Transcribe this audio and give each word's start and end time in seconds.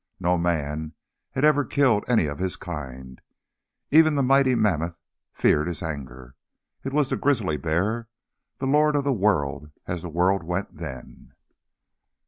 No 0.19 0.35
man 0.35 0.95
had 1.33 1.45
ever 1.45 1.63
killed 1.63 2.05
any 2.07 2.25
of 2.25 2.39
his 2.39 2.55
kind. 2.55 3.21
Even 3.91 4.15
the 4.15 4.23
mighty 4.23 4.55
mammoth 4.55 4.97
feared 5.31 5.67
his 5.67 5.83
anger. 5.83 6.35
It 6.83 6.91
was 6.91 7.09
the 7.09 7.17
grizzly 7.17 7.57
bear, 7.57 8.09
the 8.57 8.65
lord 8.65 8.95
of 8.95 9.03
the 9.03 9.13
world 9.13 9.69
as 9.85 10.01
the 10.01 10.09
world 10.09 10.41
went 10.43 10.75
then. 10.75 11.33